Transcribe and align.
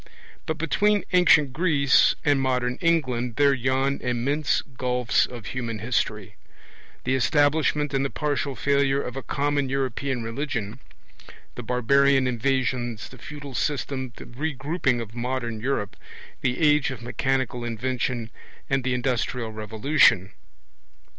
But 0.47 0.57
between 0.57 1.03
ancient 1.13 1.53
Greece 1.53 2.15
and 2.25 2.41
modern 2.41 2.77
England 2.81 3.35
there 3.35 3.53
yawn 3.53 3.99
immense 4.01 4.63
gulfs 4.63 5.27
of 5.27 5.45
human 5.45 5.77
history; 5.77 6.37
the 7.03 7.13
establishment 7.13 7.93
and 7.93 8.03
the 8.03 8.09
partial 8.09 8.55
failure 8.55 8.99
of 8.99 9.15
a 9.15 9.21
common 9.21 9.69
European 9.69 10.23
religion, 10.23 10.79
the 11.53 11.61
barbarian 11.61 12.25
invasions, 12.25 13.09
the 13.09 13.19
feudal 13.19 13.53
system, 13.53 14.11
the 14.15 14.25
regrouping 14.25 15.01
of 15.01 15.13
modern 15.13 15.59
Europe, 15.59 15.95
the 16.41 16.59
age 16.59 16.89
of 16.89 17.03
mechanical 17.03 17.63
invention, 17.63 18.31
and 18.71 18.83
the 18.83 18.95
industrial 18.95 19.51
revolution. 19.51 20.31